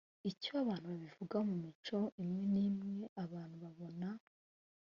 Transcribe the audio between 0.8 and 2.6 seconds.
babivugaho mu mico imwe n